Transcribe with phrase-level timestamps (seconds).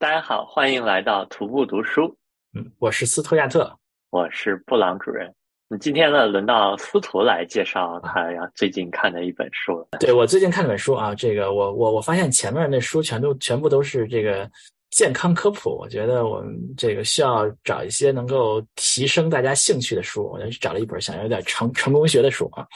[0.00, 2.16] 大家好，欢迎来到徒步读书。
[2.54, 3.70] 嗯，我是斯图亚特，
[4.08, 5.30] 我是布朗主任。
[5.68, 9.86] 那今天呢，轮到司徒来介绍他呀最近看的一本书。
[10.00, 14.50] 对我最近看了本书啊，这个我我我发现前面那书全都全部都是这个
[14.88, 20.30] 健康科普，我觉得我们这个需要找一些能够提升大家兴趣的书。
[20.32, 22.66] 我就找了一本想要有点成成功学的书啊，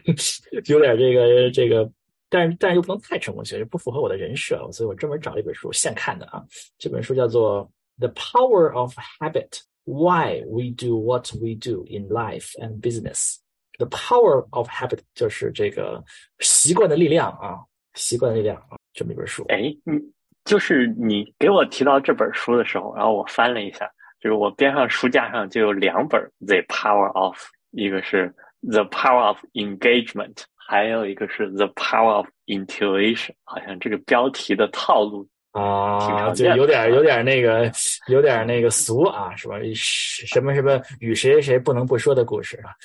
[0.68, 1.90] 有点这个这个。
[2.28, 6.44] 但是，但是又不能太成功学，不符合我的人设，所以我专门找了一本书现看的啊。
[6.78, 7.66] 这本书叫做
[7.98, 13.36] 《The Power of Habit: Why We Do What We Do in Life and Business》。
[13.78, 16.04] The Power of Habit 就是这个
[16.40, 17.60] 习惯的力量啊，
[17.94, 19.44] 习惯的力量啊，这么一本书。
[19.48, 19.98] 哎，你，
[20.44, 23.88] 就是你给我提到这本书的时候，然后我翻了一下，
[24.20, 27.36] 就是我边上书架上就有两本《The Power of》，
[27.70, 28.34] 一个是
[28.70, 30.34] 《The Power of Engagement》。
[30.70, 37.72] 还有一个是 The Power of Intuition，好像这个标题的套路啊，就有点有点那个
[38.08, 39.56] 有点那个俗啊，是吧？
[39.74, 42.76] 什么什么与谁谁谁不能不说的故事啊，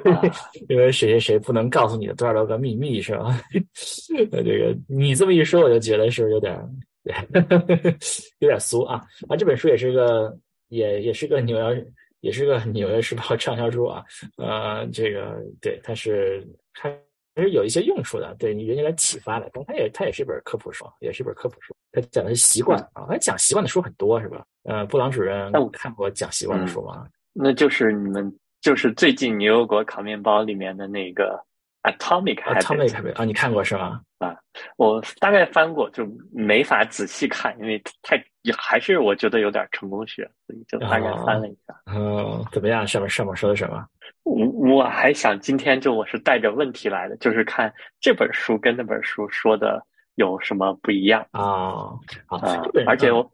[0.70, 3.38] 因为谁谁谁不能告诉你的多少多个秘密，是吧？
[4.32, 6.58] 这个你这么一说，我就觉得是有点
[8.40, 9.36] 有点俗啊啊！
[9.36, 10.34] 这本书也是个
[10.68, 11.86] 也也是个纽约
[12.20, 14.02] 也是个纽约时报畅销书啊，
[14.38, 16.42] 呃，这个对，它是
[16.72, 16.90] 它。
[17.38, 21.72] 其实有一些用处的，对你人家来启发的，但它也它也是一本科普书，也是一本科普书。
[21.92, 24.44] 它讲的是习惯啊，它讲习惯的书很多，是吧？
[24.64, 27.06] 呃，布朗主任，那我看过讲习惯的书吗？
[27.32, 31.40] 那就是你们就是最近牛油果烤面包里面的那个
[31.84, 34.00] Atomic，Atomic 啊，你看过是吗？
[34.18, 34.36] 啊，
[34.76, 38.20] 我大概翻过，就没法仔细看，因为太
[38.56, 41.80] 还是我觉得有点成功学，所以就大概翻了一下。
[41.86, 42.84] 嗯，怎么样？
[42.84, 43.86] 上面上面说的什么？
[44.28, 49.82] 我我还想今天就我是带着问题来的，就是看这本书跟那本书说的
[50.16, 51.94] 有什么不一样啊
[52.26, 52.62] 啊！
[52.86, 53.30] 而且我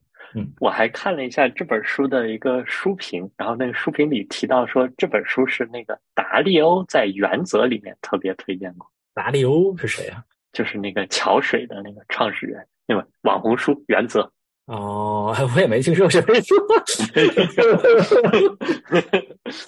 [0.60, 8.90] 我还看了一下这本书的一个书评，然后那个书评里提到说这本书是那个达利欧在原则里面特别推荐过。
[9.14, 10.22] 达利欧是谁啊？
[10.52, 14.30] 就是那个桥水的那个创始人，那个网红书原则。
[14.66, 16.54] 哦， 我也没听说过这本书。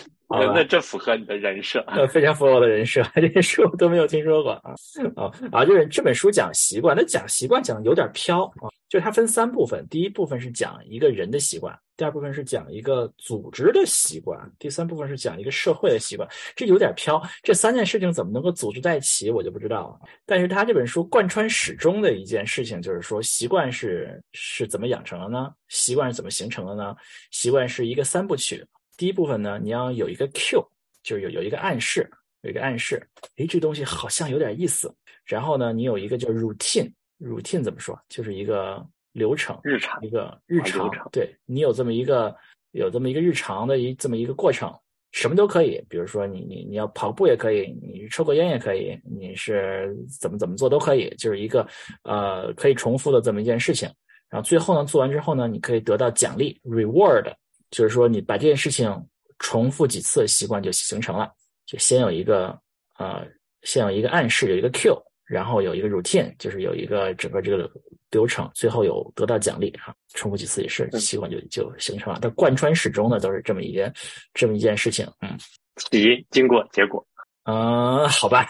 [0.29, 3.01] 那这符合你的人设，非常符合我的人设。
[3.15, 4.75] 这些书都没有听说过啊
[5.15, 5.65] 啊啊！
[5.65, 8.69] 就是这本书讲习惯，那讲习惯讲有点飘啊。
[8.89, 16.29] 就它分三部分，第一部分是讲一个人的习惯，第二部分是讲一个组织的习惯，第三部分是讲一个社会的习惯。
[16.55, 20.09] 这有点飘，这三件事情怎么能够组织在一起，我就不知道了。
[20.25, 25.51] 但是他这本书贯穿始终的一件事情就是说，习惯是是怎么养成的呢？
[25.69, 26.95] 习惯是怎么形成的呢？
[27.33, 28.65] 习惯是一个三部曲。
[28.97, 30.67] 第一部分呢，你要有一个 Q，
[31.03, 32.09] 就是有有一个暗示，
[32.43, 34.93] 有一个暗示，诶，这东西好像有点意思。
[35.25, 37.99] 然后呢，你有一个叫 routine，routine 怎么说？
[38.09, 40.91] 就是一个流程，日常，一个日常。
[41.11, 42.34] 对你有这么一个
[42.71, 44.73] 有这么一个日常的一这么一个过程，
[45.13, 45.84] 什么都可以。
[45.89, 51.67] 比如说你你你要跑步也可以，你抽个烟也可以，你是怎么怎么做都可以，就是一个
[52.05, 53.89] 呃可以重复的这么一件事情。
[54.28, 57.34] 然后最后呢，做完之后呢，你可以得到奖励 reward。
[57.71, 58.91] 就是说，你把这件事情
[59.38, 61.32] 重复几次，习惯就形成了。
[61.66, 62.59] 就先有一个
[62.99, 63.27] 呃，
[63.62, 67.71] 先有一个暗示，有一个 Q，然后有一个 routine，就是有一个整个这个
[68.10, 69.94] 流程，最后有得到奖励啊。
[70.15, 72.21] 重复几次也是习惯就就形成了。
[72.21, 73.93] 它贯穿始终的都是这么一件
[74.33, 75.06] 这么一件事情。
[75.21, 75.37] 嗯，
[75.77, 77.04] 起经过结果。
[77.44, 78.47] 嗯，好吧。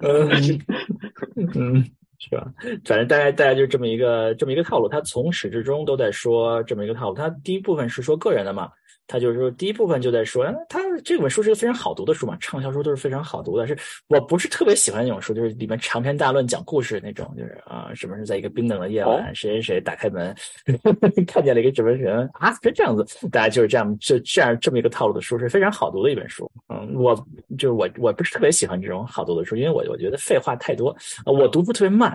[0.00, 0.28] 嗯
[1.54, 1.90] 嗯。
[2.22, 2.46] 是吧？
[2.84, 4.88] 反正大概大概就是这么一个这么一个套路。
[4.88, 7.14] 他从始至终都在说这么一个套路。
[7.16, 8.70] 他第一部分是说个人的嘛。
[9.08, 13.66] 他就是说，第一部分就在说，他这本书是个非常好读的书嘛，畅销书都是非常好读的。
[13.66, 20.34] 是我不是特别喜欢那种书，就是里面长篇大论讲故事那种，就是啊，什么是在一个冰冷的夜晚，谁谁谁打开门，
[21.26, 26.50] 看见了一个什么人啊，是这样子，大家就是这样，这这样这么一个套路的书是非常好读的一本书。
[26.68, 27.14] 嗯，我
[27.58, 30.96] 就是我我不是特别喜欢这种好读的书，因为我我觉得废话太多，
[31.26, 32.11] 我读书特别慢。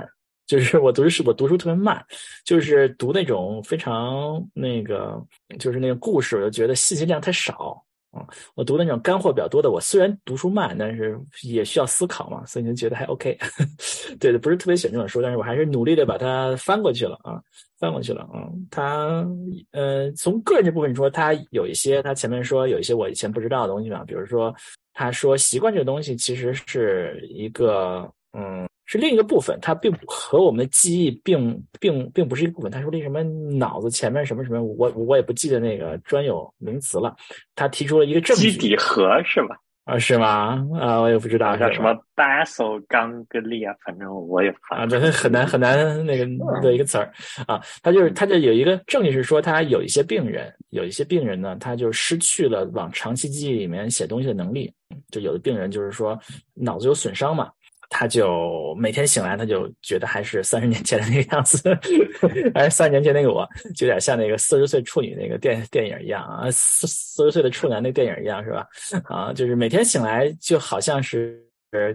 [0.48, 2.04] 就是我读书，我读书特别慢，
[2.46, 5.22] 就是读那种非常那个，
[5.60, 8.26] 就是那个故事，我就觉得信息量太少啊。
[8.56, 13.38] 我读那种干货比较多的，我虽然读书慢，但是也需要思考嘛，所以就觉得还 OK。
[14.20, 17.42] 对的，不是特别喜欢这种书，但是我还是努力的把它翻过去了啊，
[17.78, 18.48] 翻过去了啊。
[18.72, 19.28] 他
[19.72, 24.56] 呃，从个人这部分说，他有一些，他前面说有一些我以前不知道的东西嘛，比如说
[24.94, 28.67] 他说习惯这个东西其实是一个嗯。
[28.88, 32.72] 是另一个部分，它并和我们的记忆并并并不是一个部分。
[32.72, 37.16] 他说那什么脑子前面什么什么，我我也不记得那个专有名词了。
[37.54, 39.56] 他提出了一个证据，基底核是吧？
[39.84, 40.68] 啊，是吗？
[40.78, 46.26] 啊，我也不知道叫什么 basal ganglia，反正我也啊，这很难很难那个
[46.62, 47.10] 的一个词儿
[47.46, 47.62] 啊。
[47.82, 54.70] 他就是他就有一个证据是说，他有一些病人，有一些病人呢，他就失去了往长期记忆里面写东西的能力。
[55.10, 56.20] 就有的病人就是说
[56.54, 57.50] 脑子有损伤嘛。
[57.90, 61.62] 他就每天醒来，他就觉得还是三十年前的那个样子，
[62.54, 68.68] 还是三十年前那个我，就有点像那个四十岁处女那个电电影一样啊，四四十岁的处男那电影一样，是吧？
[69.08, 71.42] 啊，就是每天醒来就好像是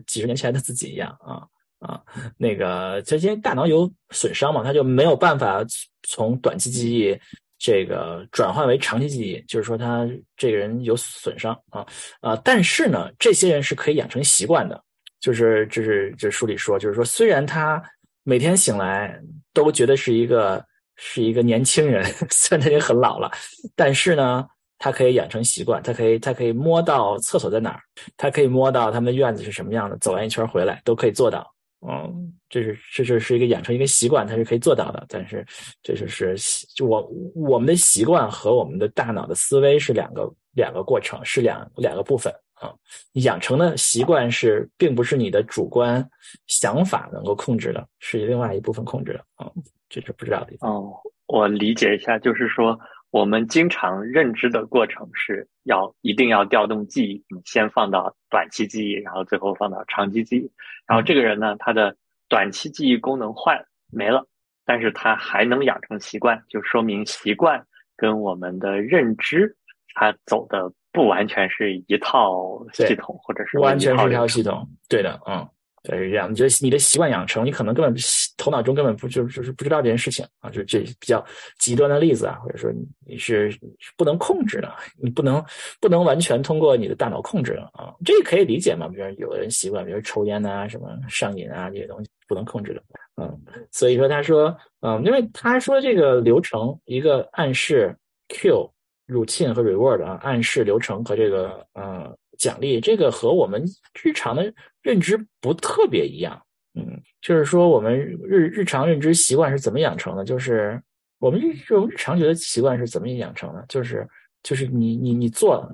[0.07, 1.47] 几十年前的自己一样啊
[1.81, 2.01] 啊，
[2.39, 5.63] 那个这因为大脑有损伤嘛，他就没有办法
[6.09, 7.19] 从短期记忆
[7.59, 11.87] 这个转换为长期记忆，就是说他这个人有损伤啊
[12.21, 14.83] 啊，但是呢，这些人是可以养成习惯的。
[15.23, 17.83] 就是就是这书里说，就是说，虽然他
[18.25, 19.19] 每天醒来
[19.55, 20.63] 都觉得是一个
[20.97, 23.31] 是一个年轻人， 虽然他已经很老了，
[23.75, 24.45] 但是呢，
[24.79, 27.81] 他可以养成习惯，他可以他可以摸到厕所在哪儿，
[28.17, 31.49] 他可以摸到他们的院子是什么样的，走完一圈回来都可以做到。
[31.89, 35.05] 嗯，这是这是是一个养成一个习惯，它是可以做到的。
[35.09, 35.45] 但是
[35.83, 36.37] 这就是
[36.77, 42.33] 就我我们的习惯和我们的大脑的思维是两个两个过程，是两两个部分。
[42.63, 42.73] 啊，
[43.15, 46.09] 养成的习惯是，并不是你的主观
[46.47, 49.51] 想法能够控制的，是另外一部分控制的啊，
[49.89, 50.53] 这是不知道的。
[50.61, 50.95] 哦，
[51.27, 52.79] 我理解一下，就是说，
[53.11, 60.49] 我们经常认知的过程是要一定要调动记忆，先放到短期记忆，然后最后放到长期记忆。
[60.87, 61.97] 然后这个人呢，他的
[62.29, 64.25] 短期记忆功能坏没了，
[64.65, 67.67] 但是他还能养成习惯，就说明习惯
[67.97, 69.57] 跟我们的认知，
[69.97, 70.73] 他走的。
[70.93, 75.49] 不完全是一套系统，或者是不完全是一套系统，对的，嗯，
[75.83, 76.31] 对，是这样。
[76.31, 77.95] 你觉得你的习惯养成，你可能根本
[78.37, 81.25] 头脑中根本不就就是不知道这件事情啊，就这比较
[81.59, 82.71] 极端的例子啊，或者说
[83.07, 83.57] 你是
[83.97, 85.43] 不能控制的，你不能
[85.81, 88.87] 不能完全通过你的大脑控制的啊，这个可以理解嘛？
[88.87, 92.83] 比如有的人习惯，比如抽烟呐，什么上瘾啊这些东西不能控制的，
[93.17, 93.41] 嗯，
[93.71, 97.97] 所以说他说，嗯，因为他说这个流程一个暗示
[98.29, 98.71] Q。
[99.07, 103.65] Routine 和 reward 啊，暗示流程和这个呃奖励，这个和我们
[104.03, 106.41] 日常的认知不特别一样。
[106.75, 110.25] 嗯，就是说我们日日常认知习惯是怎么养成的？
[110.25, 110.81] 就是
[111.19, 113.65] 我们日我们日常觉得习惯是怎么养成的？
[113.69, 114.09] 就是
[114.43, 115.71] 就是你你你做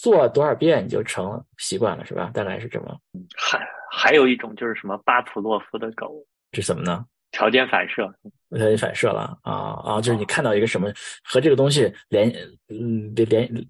[0.00, 2.30] 做多少遍你就成了习惯了，是吧？
[2.34, 2.98] 大概是这么。
[3.36, 3.60] 还
[3.90, 6.12] 还有一种就是什么巴甫洛夫的狗，
[6.50, 7.04] 这什么呢？
[7.30, 8.12] 条件反射，
[8.50, 9.52] 条件反射了啊
[9.84, 10.00] 啊！
[10.00, 10.92] 就是你看到一个什么
[11.22, 12.28] 和这个东西联
[12.68, 13.68] 嗯联联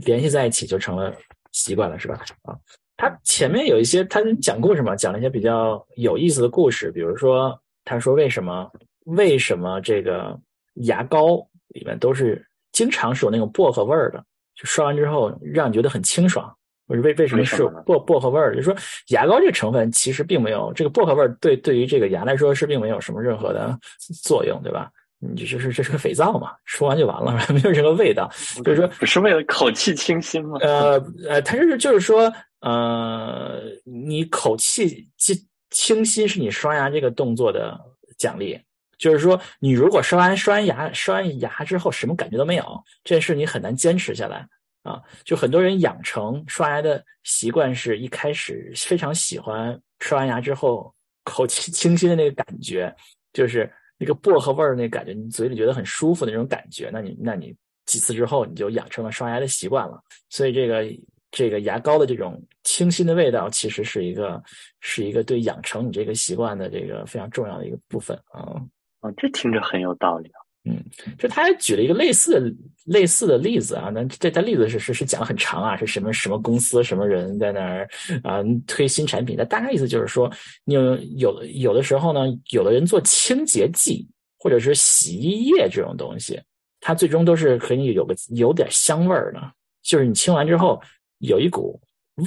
[0.00, 1.14] 联系在一起，就成了
[1.52, 2.14] 习惯了，是吧？
[2.42, 2.56] 啊，
[2.96, 8.70] 他前面有一些他讲故事嘛，讲了一些比较有意思的故事，比如说他说为什么
[9.04, 10.38] 为什么这个
[10.74, 14.24] 牙膏里面都是经常是有那种薄荷味儿的，
[14.54, 16.56] 就刷完之后让你觉得很清爽。
[16.86, 18.54] 为为什么是薄薄荷味儿？
[18.54, 18.76] 就是说，
[19.08, 23.78] 牙膏这个成分其实并没有这个薄荷味儿，对对于这个牙来说是并没有什么任何的
[24.22, 24.90] 作用，对吧？
[25.18, 28.30] 你就是这是个肥皂嘛，说完就完了， 没有任何味道。
[28.62, 30.58] 就是说，是为了口气清新吗？
[30.60, 35.34] 呃呃，它是就是说，呃，你口气清
[35.70, 37.80] 清新是你刷牙这个动作的
[38.18, 38.60] 奖励。
[38.98, 42.64] 就是说，你如果刷完刷完牙刷完牙之后什么感觉都没有，
[43.02, 44.46] 这件事你很难坚持下来。
[44.84, 50.94] 啊，就很多人养成刷牙的习惯，是一开始非常喜欢刷完牙之后
[51.24, 52.94] 口气 清新的那个感觉，
[53.32, 56.90] 就是那个薄荷味儿那感觉，你嘴里觉得很舒服的那种感觉。
[56.92, 57.56] 那你那你
[57.86, 59.98] 几次之后，你就养成了刷牙的习惯了。
[60.28, 60.84] 所以这个
[61.30, 64.42] 这个牙膏的这种清新的味道，其实是一个
[64.80, 68.60] 是一个对养成你这个习惯的这个非常重要的一个部分啊。
[69.00, 70.43] 啊，这听着很有道理啊。
[70.66, 70.82] 嗯，
[71.18, 72.54] 就他还举了一个类似的
[72.86, 77.88] 类似的例子啊，那这他例子是是是讲很长啊，是什么什么公司什么人在那儿
[78.22, 79.36] 啊推新产品？
[79.36, 80.30] 那大概意思就是说，
[80.64, 86.40] 你有有有的时候呢，有的人做清洁剂或者是洗衣液这种东西，
[86.80, 89.52] 它最终都是可以有个有点香味儿的，
[89.82, 90.80] 就是你清完之后
[91.18, 91.78] 有一股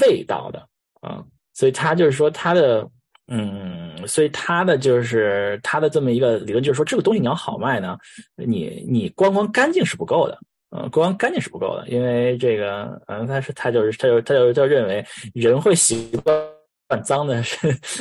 [0.01, 0.59] 味道的
[1.01, 1.25] 啊，
[1.55, 2.87] 所以他就是说他的。
[3.29, 7.97] 嗯，所以他的就是他的这么一个理论，就是说这个东西你要好卖呢，
[8.35, 10.39] 你你光光干净是不够的，
[10.71, 17.57] 嗯，光干净是不够的，因为这个，嗯，他是他就是他就他就就认为人会习惯脏的是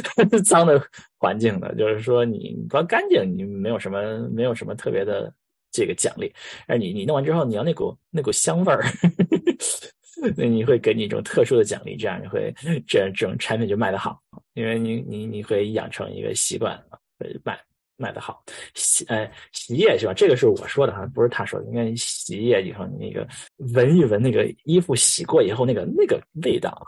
[0.47, 0.81] 脏的
[1.19, 5.33] 环境的，就是说你光干净你没有什么没有什么特别的
[5.73, 6.33] 这个奖励，
[6.69, 8.85] 而你你弄完之后你要那股那股香味儿。
[10.37, 12.55] 那你会给你一种特殊的奖励，这样你会
[12.87, 14.21] 这样这种产品就卖得好，
[14.55, 16.77] 因为你你你会养成一个习惯
[17.19, 17.59] 会卖。
[17.99, 18.45] 卖的好。
[18.75, 20.13] 洗呃洗衣液是吧？
[20.13, 21.65] 这个是我说的哈，不是他说的。
[21.65, 23.27] 应该洗衣液以后那个
[23.75, 26.87] 闻一闻那个衣服洗过以后那个那个味道，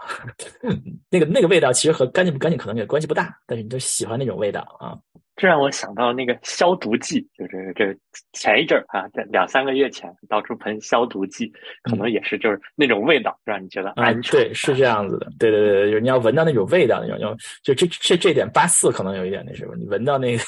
[1.09, 4.99] 那个那个味道其实和干净不干净可能也关系不大，但是你就喜欢那种味道啊。
[5.39, 7.97] 这让我想到那个消毒剂，就是这
[8.33, 11.51] 前一阵儿啊，在两三个月前到处喷消毒剂，
[11.85, 14.33] 可能也是就是那种味道让你觉得安全。
[14.33, 15.31] 对，是这样子的。
[15.39, 20.43] 对对对对，就是你要闻到那种味道，那种就就这这这点八四可能有一点那什么，你闻到那个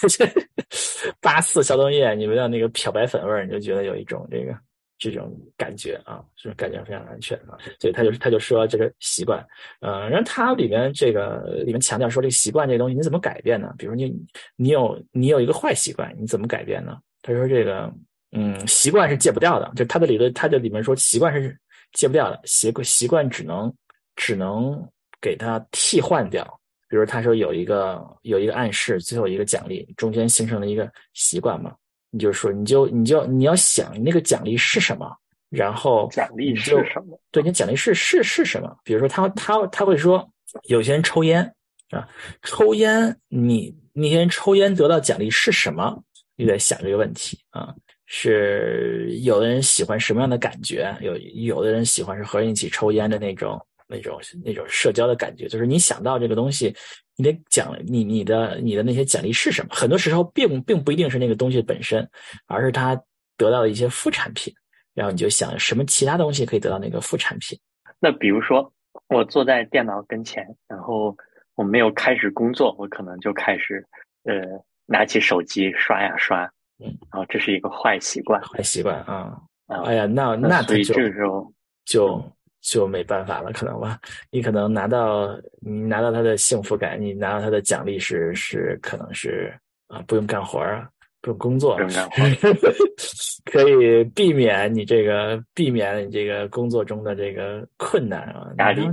[1.23, 4.53] 八四消毒液，你闻到那个漂白粉味儿，你就觉得有一种这个。
[5.01, 9.45] 这种感觉啊，这种感觉非常安全啊，所以他就他就说这个习惯，
[9.81, 13.75] 呃，然后他里面这个里面强调说这个习惯这东西你怎么改变呢？
[13.79, 14.15] 比如你
[14.57, 16.99] 你有你有一个坏习惯，你怎么改变呢？
[17.23, 17.93] 他说这个
[18.33, 21.59] 嗯，习惯是戒不掉的，就他的理论，他的里面说习惯是
[21.95, 23.75] 戒不掉的，习惯习惯只能
[24.17, 24.87] 只能
[25.21, 26.47] 给他替换掉。
[26.89, 31.75] 比如他说有一个有一个暗示，最后一个奖励，中间形成了一个习惯嘛。
[32.11, 35.11] 你就说，你就你就你要想那个奖励是什么，
[35.49, 37.19] 然后奖励是什么？
[37.31, 38.77] 对，你奖励是是是什么？
[38.85, 40.29] 比如说，他他他会说，
[40.69, 41.43] 有些人抽烟
[41.91, 42.09] 啊，
[42.43, 45.97] 抽烟，你那些人抽烟得到奖励是什么？
[46.37, 47.75] 你得想这个问题啊。
[48.13, 50.93] 是有的人喜欢什么样的感觉？
[51.01, 53.57] 有有的人喜欢是和人一起抽烟的那种
[53.91, 55.49] 那种那种社交的感觉。
[55.49, 56.75] 就是你想到这个东西。
[57.17, 59.75] 你得奖你你的你的那些奖励是什么？
[59.75, 62.09] 很多时候并并不一定是那个东西本身，
[62.47, 62.99] 而是他
[63.37, 64.51] 得到的一些副产品。
[64.95, 67.59] 然后你就想什么其他东西可以得到那个副产品？
[67.99, 68.73] 那比如说
[69.11, 71.15] 我坐在电脑跟前，然后
[71.57, 73.87] 我没有开始工作，我可能就开始
[74.25, 74.41] 呃
[74.87, 76.45] 拿起手机刷呀刷，
[76.79, 79.39] 嗯，然后这是一个坏习惯，坏习惯啊！
[79.85, 81.53] 哎呀，那那所以这个时候
[81.85, 82.25] 就。
[82.61, 83.99] 就没办法了，可能吧？
[84.31, 89.53] 你可能拿到你拿到他的幸福感，你拿到他的奖励是是可能是
[89.89, 90.89] 啊，不用干活啊，
[91.21, 91.79] 不用工作，
[93.51, 98.89] 可以避免你这个避免你这个工作中的这个困难啊压力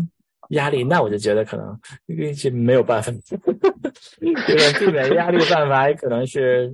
[0.49, 0.83] 压力。
[0.83, 1.77] 那我就觉得可能
[2.35, 3.11] 这没有办法，
[4.47, 6.73] 这个避免压力的办法也可能是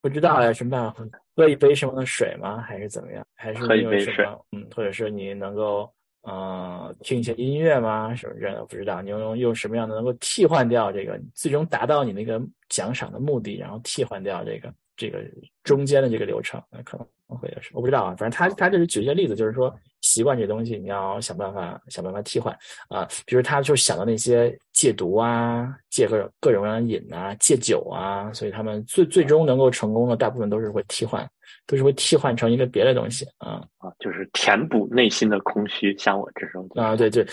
[0.00, 1.04] 不知道有什么办法，
[1.36, 2.60] 喝一杯什么的水吗？
[2.62, 3.24] 还是怎么样？
[3.36, 4.26] 还是喝一杯水？
[4.50, 5.88] 嗯，或者是你能够。
[6.28, 8.12] 嗯，听一些音乐吗？
[8.12, 8.46] 是不是？
[8.58, 15.22] 我不知道你用用什么样的能够替换掉这个，最终达到你那个奖赏的目的，然后替换掉这个这个
[15.62, 18.14] 中间的这个流程，那可能会是我不知道啊。
[18.16, 22.56] 反正他他就是举一些例子，就是说习惯这东西你要想办法想办法替换
[22.88, 23.06] 啊。
[23.24, 31.28] 比如他就想到那些戒毒啊、戒各种各种各样的瘾啊、戒酒啊，所以他们最最终能够成功的大部分都是会替换。
[31.68, 37.26] 都是会替换成一个别的东西啊啊，就是填补内心的空虚，像我这种啊，对对，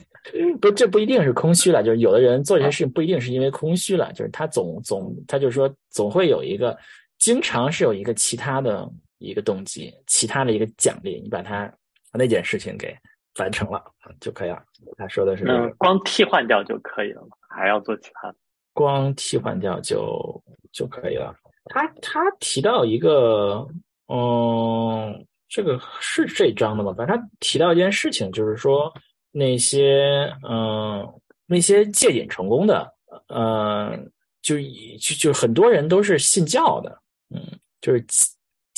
[0.58, 6.76] 不，这不一定是空虚了，就是有的人做这些事情不一定是因为空虚了，就是他总总他就说总会有一个，
[7.18, 11.72] 经常是有一个其他的一个动机，其他的一个奖励，你把它
[12.12, 12.96] 那件事情给
[13.38, 13.82] 完成了
[14.20, 14.62] 就可以了。
[14.96, 17.28] 他说的是，嗯，光替换掉就可以了吗？
[17.48, 18.36] 还要做其他的？
[18.72, 21.34] 光替换掉就就可以了。
[21.64, 23.66] 他他提到一个，
[24.06, 26.94] 嗯，这个是这章的吗？
[26.96, 28.92] 反正他提到一件事情，就是说
[29.30, 31.06] 那些，嗯，
[31.46, 32.94] 那些戒瘾成功的，
[33.34, 34.10] 嗯，
[34.40, 34.56] 就
[35.00, 36.98] 就就很多人都是信教的，
[37.34, 38.04] 嗯，就是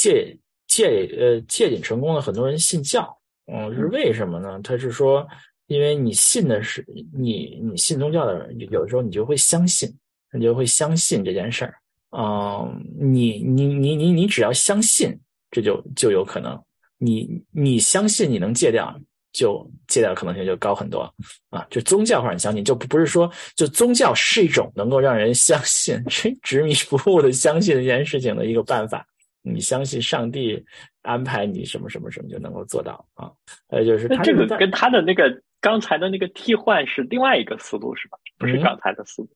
[0.01, 0.35] 戒
[0.67, 3.07] 戒呃戒瘾成功的很多人信教，
[3.53, 4.59] 嗯，是为什么呢？
[4.65, 5.29] 他是说，
[5.67, 9.95] 因为你信的是你你信宗教的人，有时候你就会相信，
[10.33, 11.75] 你就会相信这件事儿。
[12.17, 15.15] 嗯，你你你你你只要相信，
[15.51, 16.59] 这就就有可能。
[16.97, 18.99] 你你相信你能戒掉，
[19.33, 21.03] 就戒掉可能性就高很多
[21.51, 21.67] 啊。
[21.69, 26.03] 就宗教或者你相信，就不是说就宗教是一种能够让人相信、
[26.43, 29.07] 执迷不悟的相信这件事情的一个办法。
[29.43, 30.65] 你相信上帝
[31.03, 33.31] 安排你什么什么什么就能够做到啊。
[33.69, 38.19] 呃，就是他这个跟他的那个刚才的那个替换是另外一个思路是吧？
[38.39, 39.29] 不是刚才的思路。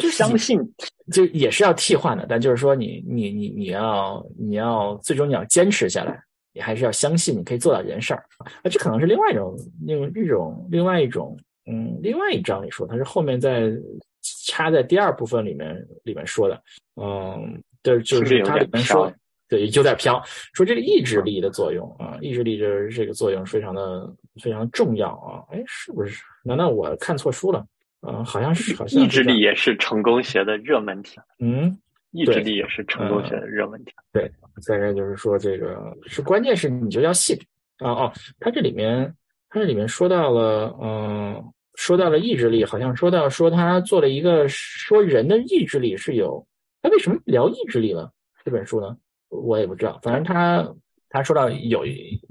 [0.00, 0.58] 是相信，
[1.12, 6.18] 就也是要替换的，但就是说，你你你你要你要最终你要坚持下来，
[6.54, 8.46] 你还是要相信你可以做到这件事儿啊。
[8.70, 13.70] 这可能是另外一种另一种另外一种嗯，另外一章里说，它是后面在
[14.46, 16.62] 插在第二部分里面里面说的，
[16.96, 19.12] 嗯，对，就是它里面说，
[19.48, 20.20] 对，就在飘，
[20.54, 24.10] 说这个意志力的作用啊，意志力这这个作用非常的
[24.42, 25.44] 非常重要啊。
[25.52, 26.22] 哎，是不是？
[26.42, 27.64] 难道我看错书了？
[28.06, 31.20] 嗯，好像是，好像意志力也是成功学的热门题。
[31.38, 31.78] 嗯，
[32.10, 33.92] 意志力也是成功学的热门题。
[34.12, 34.30] 对，
[34.62, 37.38] 再一个就是说，这个是关键是你就要信
[37.78, 39.14] 啊哦，他这里面
[39.50, 46.46] 他这里面说到了，嗯，说到了意志力，好像说到说他做了一个说人的意志力是有
[46.82, 48.10] 他为什么聊意志力呢？
[48.44, 48.94] 这本书呢，
[49.42, 49.98] 我也不知道。
[50.02, 50.66] 反正他
[51.08, 51.84] 他说到有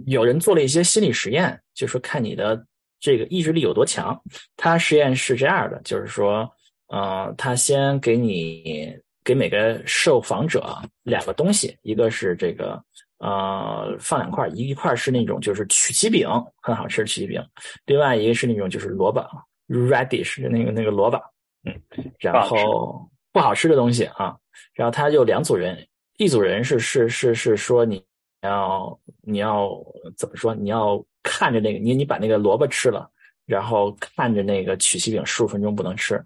[0.05, 2.65] 有人做了一些心理实验，就说看你的
[3.00, 4.19] 这个意志力有多强。
[4.57, 6.50] 他实验是这样的，就是说，
[6.88, 8.93] 呃，他先给你
[9.24, 12.81] 给每个受访者两个东西，一个是这个
[13.19, 16.27] 呃放两块，一一块是那种就是曲奇饼，
[16.62, 17.41] 很好吃的曲奇饼，
[17.86, 19.25] 另外一个是那种就是萝卜
[19.69, 21.17] radish 那个那个萝卜，
[21.65, 21.74] 嗯，
[22.19, 24.36] 然后不好吃的东西啊，
[24.74, 25.88] 然后他就两组人。
[26.17, 28.03] 一组人是是是是说你
[28.41, 29.70] 要你要
[30.15, 30.53] 怎么说？
[30.53, 33.10] 你要看着那个你你把那个萝卜吃了，
[33.46, 36.22] 然后看着那个曲奇饼十五分钟不能吃。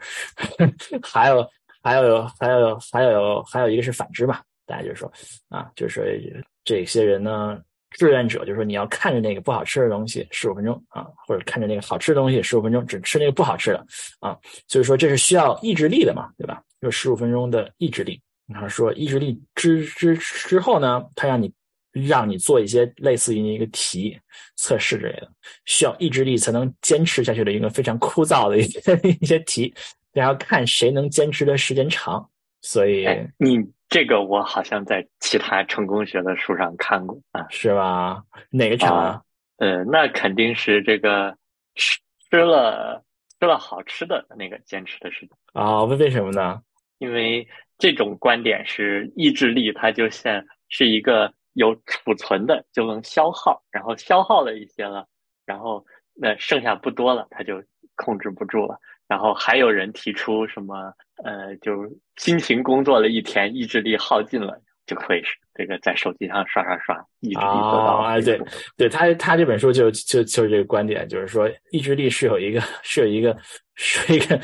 [1.02, 1.50] 还有
[1.82, 4.42] 还有还有还有还有一个是反之嘛？
[4.66, 5.12] 大家就是说
[5.50, 7.58] 啊，就是这些人呢，
[7.92, 13.86] 志愿者就是说你要看着那个不好吃的东西十五分钟啊，或者看着那个好吃的东西十五分钟，只吃那个不好吃的
[14.20, 14.38] 啊。
[14.68, 16.62] 所以说这是需要意志力的嘛，对吧？
[16.82, 18.22] 就十五分钟的意志力。
[18.48, 21.52] 然后说意志力之之之后呢，他让你
[21.92, 24.18] 让你做一些类似于一个题
[24.56, 25.30] 测试之类的，
[25.66, 28.80] 需要意志力才能坚持下去的一个非常枯燥的一些
[29.20, 29.74] 一些题，
[30.14, 32.30] 然后看谁能坚持的时间长。
[32.62, 33.06] 所以
[33.38, 33.58] 你
[33.90, 38.24] 这个我好像在其他成功学的书上看过啊，是吧？
[38.50, 39.22] 哪个长？
[39.58, 41.36] 呃，那肯定是这个
[41.76, 42.00] 吃
[42.30, 43.04] 吃了
[43.40, 45.84] 吃了好吃的那个坚持的时间啊？
[45.84, 46.62] 为为什么呢？
[47.00, 47.46] 因为。
[47.78, 55.08] 这种观点是意志力，它就像是一个有储存的，就能消耗，然后消耗了一些了，
[55.46, 57.64] 然后那剩下不多了，它就
[57.96, 58.80] 控制不住了。
[59.08, 60.92] 然后还有人提出什么，
[61.24, 65.22] 呃，就辛勤工作了一天，意志力耗尽了，就会
[65.54, 68.02] 这个在手机上刷刷刷，意志力得到。
[68.02, 68.42] 啊，对，
[68.76, 73.38] 对他他这本书就就就是这个观点，就是说意志力是有一个是有一个
[73.76, 74.40] 是一个。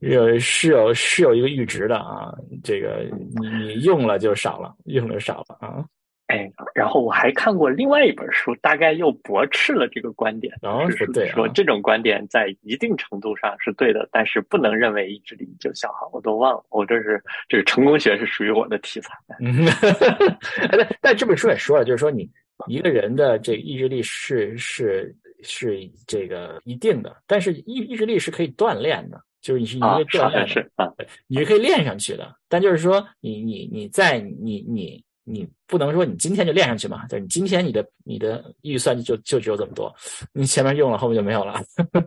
[0.00, 2.30] 有是有是有一个阈值的啊，
[2.62, 3.04] 这个
[3.40, 5.84] 你你用了就少了，用的少了啊。
[6.28, 16.08] 哎，然后我还看过另外一本书，大概又驳斥了这个观点，哦是说这种观点在一定程度上是对的，但是不能认为意志力就消耗。
[16.12, 19.12] 我都忘了，我这是这个成功学是属于我的题材。
[20.70, 22.30] 但但这本书也说了，就是说你
[22.66, 29.18] 一个人的这个意志力是是是这个一定的，但是意意志力是可以锻炼的。
[29.40, 30.92] 就是你是一个锻炼是啊，
[31.28, 32.34] 你是可以练上去的。
[32.48, 37.06] 但就是说，你你你在你你你不能说你今天就练上去嘛？
[37.06, 39.94] 就是你今天你的你的预算就就只有这么多，
[40.32, 41.60] 你前面用了，后面就没有了。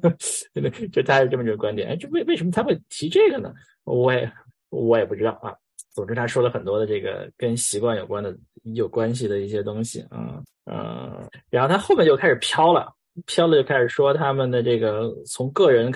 [0.54, 1.90] 对对，就他是这么这个观点。
[1.90, 3.54] 哎，这为为什么他会提这个呢？
[3.84, 4.32] 我也
[4.70, 5.54] 我也不知道啊。
[5.94, 8.36] 总之，他说了很多的这个跟习惯有关的
[8.76, 12.94] 有关系的一些东西啊嗯，然后他后面就开始飘了，
[13.26, 15.94] 飘了就开始说他们的这个从个人。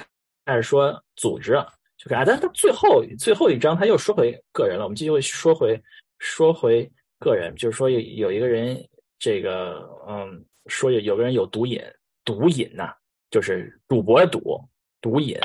[0.47, 1.53] 开始说组织，
[1.97, 4.83] 就啊，但他最后最后一章他又说回个人了。
[4.83, 5.81] 我们继续会说回
[6.19, 6.87] 说回
[7.25, 8.77] 个人，就是说有有一个人，
[9.17, 11.81] 这个嗯，说有有个人有毒瘾，
[12.23, 12.93] 毒瘾呐，
[13.31, 14.61] 就是赌博的赌，
[15.01, 15.35] 毒瘾。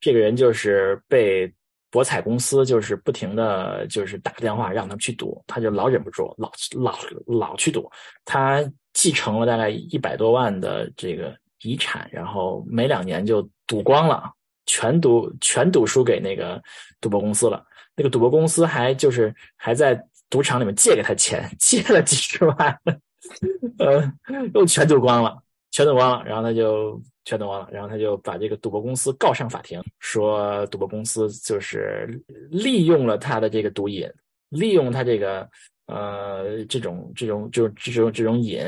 [0.00, 1.52] 这个人就是被
[1.90, 7.90] 博彩公司就是不停的就是打电话让他们去赌，他就老忍不住，老老老去赌。
[8.24, 8.62] 他
[8.92, 14.32] 继承了大概一百多万的这个遗产，然后没两年就赌光了。
[14.68, 16.60] 全赌全赌输给那个
[17.00, 19.94] 赌博公司了，那个赌博公司还就是还在
[20.30, 22.80] 赌场里面借给他钱， 借了几十万，
[23.78, 24.12] 呃，
[24.54, 25.36] 又全赌光了，
[25.70, 32.08] 全赌光了，然后他就全赌光了，然后他就把这个赌博公司告上法庭，说赌博公司就是
[32.50, 34.08] 利用了他的这个毒瘾，
[34.50, 35.48] 利用他这个
[35.86, 38.62] 呃这种这种就这种这种瘾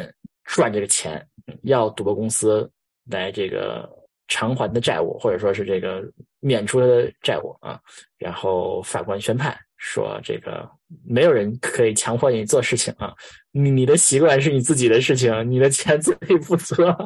[0.44, 1.26] 赚这个钱，
[1.62, 2.70] 要赌博公司
[3.10, 3.88] 来这个。
[4.30, 6.04] 偿还的债务，或者说是这个
[6.40, 7.78] 免除他的债务啊，
[8.16, 10.68] 然后法官宣判说，这个
[11.06, 13.12] 没有人可以强迫你做事情啊，
[13.52, 16.96] 你你的习惯是你自己的事情，你的钱自己负责。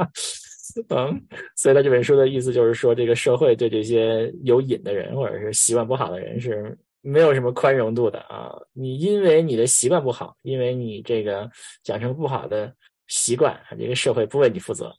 [0.88, 1.22] 嗯，
[1.56, 8.50] 所以他这本书的意思就是说，这个社会对这些有瘾的人或者是习惯不好的人是没有什么宽容度的啊。
[8.72, 11.50] 你因为你的习惯不好，因为你这个
[11.86, 12.74] 养成不好的。
[13.08, 14.90] 习惯，这个社会不为你负责，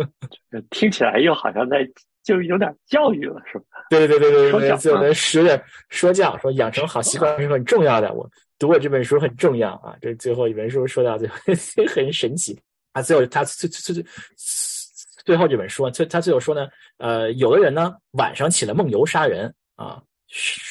[0.70, 1.86] 听起来又好像在
[2.22, 3.64] 就有点教育了，是吧？
[3.90, 8.12] 对对对对对对，就能说点说教，说养成好习惯是很重要的。
[8.12, 9.96] 我读过这本书很重要啊。
[10.00, 11.36] 这最后一本书说到最后
[11.92, 12.58] 很神奇
[12.92, 13.02] 啊。
[13.02, 14.04] 最后他最最最
[15.24, 20.02] 最后这本书，最他最后说呢，呃，有的人呢晚上起来梦游杀人啊，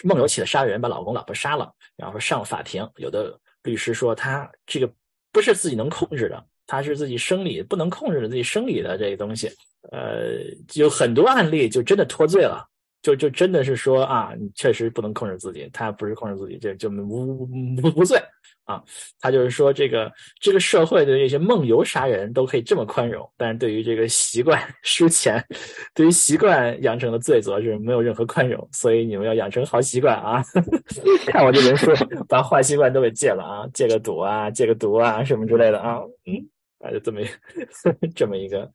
[0.04, 2.88] 梦游起来杀人，把老公老婆杀了，然后上法庭。
[2.96, 4.92] 有的律师说他这个
[5.32, 6.44] 不是自己能控制的。
[6.68, 9.52] 他是自己生理不能控制的自己生理的这个东西，
[9.90, 10.40] 呃，
[10.76, 12.64] 有很多案例就真的脱罪了，
[13.02, 17.50] 就就真的是说啊，你确实不能控制自己，他不是控制自己，就就无无
[17.96, 18.22] 无罪
[18.66, 18.82] 啊。
[19.20, 25.44] 他就是说，这个这个社会对这些梦游杀人都可以这么宽容，但是对于这个习惯 输钱，
[25.96, 28.66] 对于习惯养成的罪责是没有任何宽容。
[28.72, 30.44] 所以你们要养成好习惯啊！
[31.26, 31.92] 看我这本书，
[32.30, 36.48] 把坏习惯都给戒了啊，戒个赌啊，戒个毒啊，什么之类的啊，嗯，
[36.82, 37.22] 啊，就这么
[38.16, 38.70] 这么一个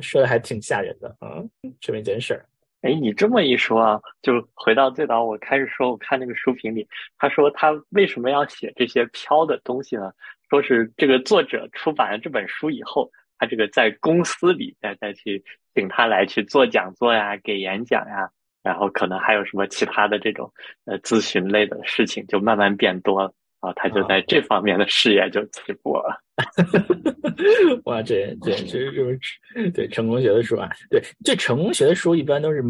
[0.00, 1.42] 说的还挺吓人的啊，
[1.80, 2.44] 这么一件事儿。
[2.82, 10.12] 哎，你这么一说啊，就回到最早我开始说，我看那个书评里，他说他为什么要写这些飘的东西呢？
[10.50, 15.44] 说是这个作者出版了这本书以后，他这个在公司里再再去
[15.74, 18.28] 请他来去做讲座呀、给演讲呀，
[18.64, 20.52] 然后可能还有什么其他的这种
[20.84, 23.32] 呃咨询类的事情，就慢慢变多了。
[23.62, 26.20] 啊，他就在这方面的事业就起步了。
[27.86, 32.60] 哇，这这这是对成功学的书啊，对这成功学的书一般都是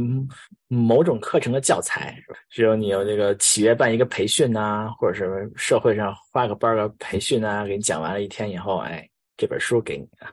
[0.68, 2.38] 某种课程的教材，是吧？
[2.50, 10.31] 只有你有这个企业办一个培训呐，或者什么社会上花个班儿个培训啊，给你讲完了一天以后，哎，这本书给你啊，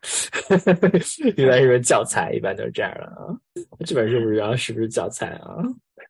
[1.37, 3.33] 一般是教材，一般都是这样的啊。
[3.85, 5.55] 这本书不知道是不是教材啊？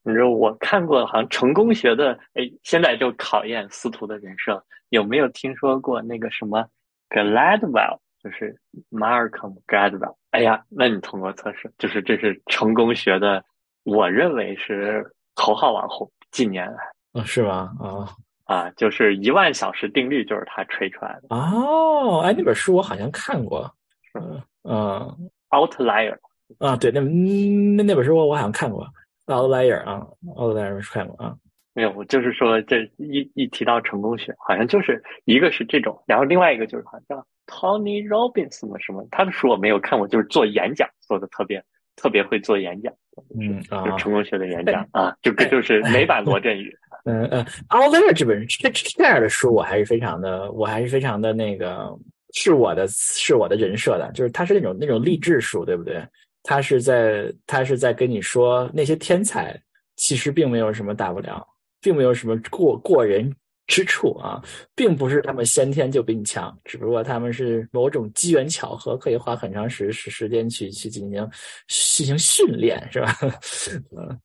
[0.04, 4.64] 你说我看过，好像成功学的，哎，现在就考验司徒的人设。
[4.90, 6.66] 有没有听说过那个什么
[7.10, 8.60] Gladwell，就是
[8.90, 10.16] Malcolm Gladwell？
[10.32, 13.44] 哎呀，那你通过测试，就是这是成功学的，
[13.84, 16.10] 我认为是头号网红。
[16.32, 16.80] 近年来，
[17.14, 17.72] 啊，是吗？
[17.80, 18.10] 啊
[18.46, 21.36] 啊，就是一万小时定律，就是他吹出来的。
[21.36, 23.72] 哦，哎，那本书我好像看过，
[24.14, 26.18] 嗯嗯，Outlier。
[26.58, 28.88] 啊，对，那那那本书我我好像看过。
[29.34, 31.36] Outlier 啊，Outlier 是看过啊，
[31.74, 41.64] 没有，我就是说这一一提到成功学，好像就是一个是这种，然后另外一个就是好像 Tony Robbins 什么什么，他的书我没有看过，就是做演讲做的特别
[41.96, 42.94] 特别会做演讲，
[43.40, 51.96] 嗯啊，就成功学的演讲啊，就就是美版罗振宇， 嗯嗯，Outlier 这本这这样的书我还是非常的，我还是非常的那个
[52.34, 56.04] 是我的是我的人设的，就是它是那种那种励志书，对不对？
[56.50, 59.56] 他是在他是在跟你说，那些天才
[59.98, 61.48] 其实并没有什么大不了，
[61.80, 63.32] 并没有什么过过人
[63.68, 64.42] 之处啊，
[64.74, 71.30] 并不是他们先天就比你强，只不过他们是某种机缘巧合，可以花很长时时时间去去进行
[71.68, 73.14] 进行训练，是吧？
[73.96, 74.20] 嗯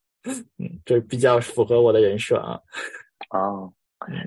[0.58, 2.58] 嗯，这比较符合我的人设啊。
[3.36, 3.70] 哦，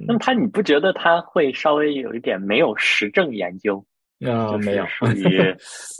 [0.06, 3.84] 那么他你不觉得他会稍微有一点没有实证研究？
[4.24, 5.40] 啊，没有，属于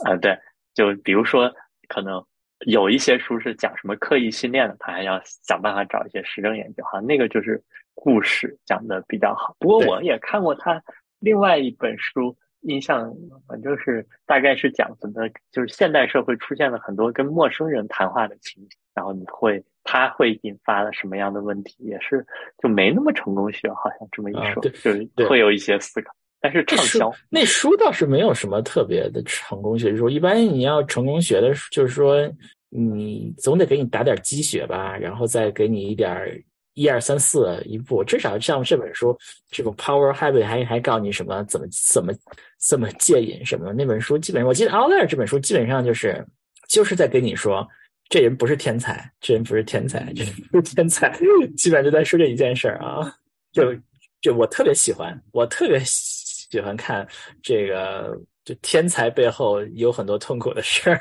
[0.06, 0.38] 啊， 对，
[0.76, 1.52] 就比如说。
[1.88, 2.24] 可能
[2.66, 7.00] 有一些书是讲什么刻意训练的，他还要想办法找一些实证研究哈。
[7.00, 7.62] 那个就是
[7.94, 9.56] 故事讲的比较好。
[9.58, 10.82] 不过我也看过他
[11.18, 13.12] 另外一本书，印象
[13.46, 22.26] 反正是大概是讲怎么就是现代社会出现了很多跟陌生人谈话的情景，然后你会他会引发了什么样的问题，也是
[22.62, 26.12] 就没那么成功学，好像这么一说，就是会有一些思考。
[26.40, 30.08] 但是畅销那书倒是没有什么特别的成功学书。
[30.08, 32.30] 一般你要成功学的，就是说
[32.68, 36.40] 你总得给你打点鸡血吧，然后再给你一点
[36.74, 38.04] 一二三四一步。
[38.04, 39.18] 至少像这本书
[39.50, 42.12] 这种 Power Habit 还还告诉你什么怎么怎么
[42.60, 43.72] 怎么戒瘾什么的。
[43.72, 46.24] 那本书基本上，我记得 Outlier 这本书基本上就是
[46.68, 47.66] 就是在跟你说，
[48.08, 51.10] 这人不是天才，这人不是天才，这人不是天才，
[51.56, 53.12] 基本上就在说这一件事儿啊。
[53.50, 53.74] 就
[54.20, 55.80] 就我特别喜欢，我特别。
[55.84, 56.17] 喜
[56.60, 57.06] 欢看
[57.42, 61.00] 这个，就天才背后有很多痛苦的事儿，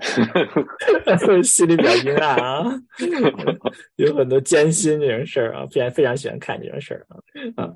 [1.44, 2.64] 心里比较阴暗啊，
[3.96, 7.74] 有很多艰辛这种事儿啊，非常非常喜欢看这种事儿啊啊！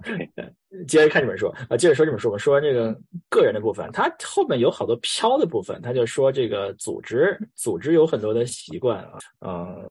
[0.88, 9.90] 接着看这本书啊，接着说这本书，我说这个个人的部分，它后面有好多飘的部分，他就说这个组织，组织有很多的习惯啊，嗯。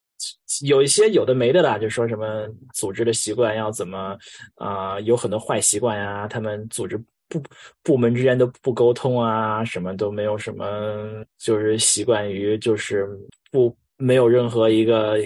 [0.63, 4.17] 有一些有的没的啦，就说什么组织的习惯要怎么
[4.56, 6.97] 啊，有很多坏习惯呀，他们组织
[7.30, 7.43] 部
[7.84, 13.08] 部门之间都不沟通啊，什么都没有什么，就是习惯于就是
[13.52, 13.76] 不。
[13.95, 15.17] 没有任何一个，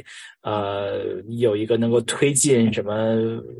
[0.48, 2.94] 呃，有一个能够推进什么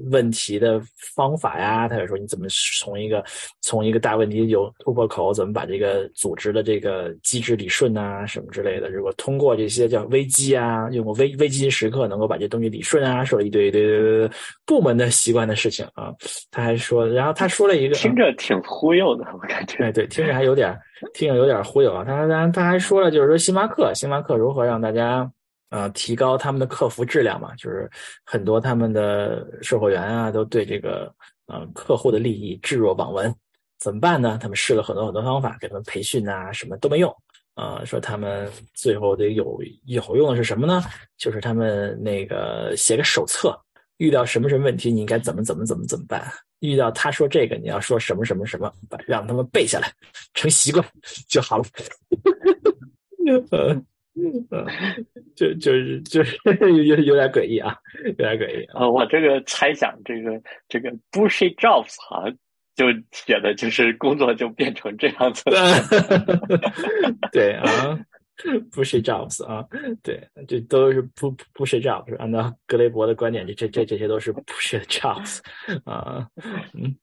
[0.10, 0.82] 问题的
[1.14, 1.86] 方法呀？
[1.86, 2.48] 他就说你怎么
[2.80, 3.22] 从一个
[3.62, 8.90] 从一个大问题有突破口，怎么把这个组织的这个机制理顺啊，什么之类的？
[8.90, 14.30] 如果通过这些叫危机啊，用危危机时刻能够把这东西理顺啊，说了一堆一堆
[14.66, 16.14] 部门的习惯的事情啊。
[16.50, 19.84] 他还说，然后他说了一个，听着挺忽悠的，我感觉。
[19.84, 20.74] 哎，对，听着还有点。
[21.14, 22.04] 听着有点忽悠啊！
[22.04, 25.30] 他他他还说了，就是说星巴克，星巴克如何让大家
[25.70, 27.54] 啊提高他们的客服质量嘛？
[27.56, 27.90] 就是
[28.26, 31.14] 很多他们的售货员啊都对这个
[31.48, 33.34] 呃客户的利益置若罔闻，
[33.80, 34.38] 怎么办呢？
[34.42, 37.14] 他们试了很多很多方法，给他们培训啊，什么都没用
[37.56, 40.82] 啊，说他们最后得有有用的是什么呢？
[41.18, 43.60] 就是他们那个写个手册，
[43.98, 46.32] 遇到什么什么问题，你应该怎么怎么怎么怎么办？
[46.60, 48.72] 遇到他说这个，你要说什么什么什么，
[49.06, 49.92] 让他们背下来，
[50.34, 50.84] 成习惯
[51.28, 51.66] 就好了。
[53.52, 53.86] 嗯
[54.18, 54.66] 嗯，
[55.36, 56.38] 就就是就是
[56.86, 58.90] 有有点诡异啊，有点诡异啊。
[58.90, 62.36] 我这个猜想，这个这个 bullshit jobs 好像
[62.76, 65.44] 就写的就是工作就变成这样子。
[67.32, 67.64] 对啊
[68.72, 69.64] ，bullshit jobs 啊，
[70.02, 72.16] 对，这都是不 bullshit jobs。
[72.18, 75.40] 按照格雷伯的观点，这这这这些都是 bullshit jobs
[75.86, 76.28] 啊。
[76.74, 76.96] 嗯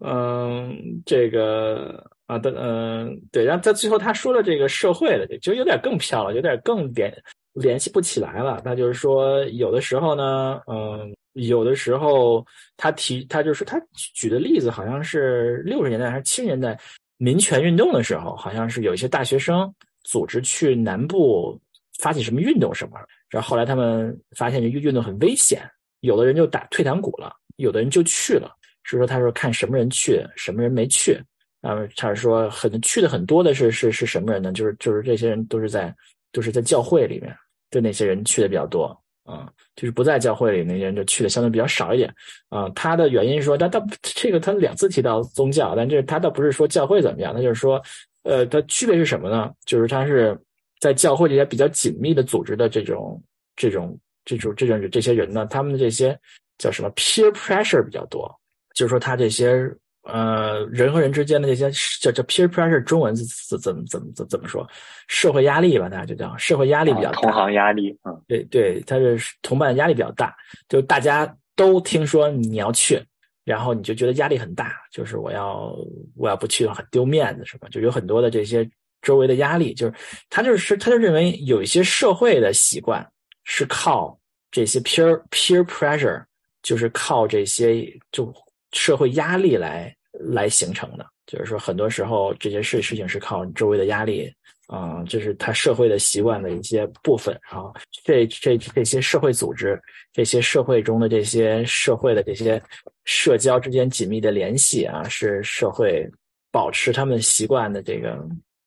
[0.00, 2.08] 嗯，这个。
[2.30, 7.12] 啊，的，嗯，对，然后在最后他说了这个社会的，就有点更飘了，有点更联
[7.54, 8.62] 联系不起来了。
[8.64, 13.82] 那就是说，有的时候呢，嗯，有的时候他提，他就说他
[14.14, 16.78] 举的例子好像是六十年代还是七十年代
[17.16, 19.68] 民权运动的时候，好像是有一些大学生
[20.04, 21.60] 组织去南部
[21.98, 25.68] 发起什么运动什么，然后后来他们发现这运运动很危险，
[26.02, 28.56] 有的人就打退堂鼓了，有的人就去了。
[28.84, 31.20] 是说他说看什么人去，什么人没去。
[31.62, 34.50] 啊，他是说很去的很多的是是是什么人呢？
[34.50, 35.94] 就是就是这些人都是在
[36.32, 37.36] 都是在教会里面，
[37.70, 38.86] 就那些人去的比较多
[39.24, 42.10] 啊，就是不在教会里那些人就去的相对比较少一点
[42.48, 42.66] 啊。
[42.70, 47.78] 他的原因说，他他这个他两次提到宗教，但这他倒不是说教会怎么样，他就是说，
[48.22, 49.52] 呃，他区别是什么呢？
[49.66, 50.34] 就是他是
[50.80, 53.22] 在教会这些比较紧密的组织的这种
[53.54, 56.18] 这种这种这种这些人呢，他们的这些
[56.56, 58.34] 叫什么 peer pressure 比较多，
[58.74, 59.70] 就是说他这些。
[60.04, 63.24] 呃，人和人之间的这些叫叫 peer pressure，中文怎
[63.60, 64.66] 怎么怎么怎怎么说？
[65.08, 67.20] 社会压力吧，大家就叫社会压力比较大。
[67.20, 70.34] 同行压力，嗯，对对，他是同伴压力比较大，
[70.70, 72.98] 就大家都听说你要去，
[73.44, 75.76] 然后你就觉得压力很大，就是我要
[76.16, 77.68] 我要不去很丢面子，是吧？
[77.70, 78.68] 就有很多的这些
[79.02, 79.92] 周围的压力，就是
[80.30, 83.06] 他就是他就认为有一些社会的习惯
[83.44, 84.18] 是靠
[84.50, 86.24] 这些 peer peer pressure，
[86.62, 88.34] 就是靠这些就。
[88.72, 94.32] 社会压力来来形成的，就是说，很多时候这些事事情是靠周围的压力
[94.66, 97.72] 啊，就是他社会的习惯的一些部分然后。
[98.04, 99.80] 这这这些社会组织，
[100.12, 102.62] 这些社会中的这些社会的这些
[103.04, 106.08] 社交之间紧密的联系啊，是社会
[106.50, 108.18] 保持他们习惯的这个。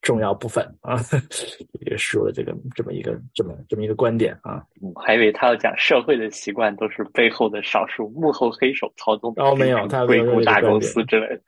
[0.04, 1.00] 重要部分啊，
[1.90, 11.42] 也说了这个这么一个这么这么一个观点啊，我还以为他要讲社会的习惯都是背后的少数幕后黑手操纵，哦没有，他硅谷大公司之类的。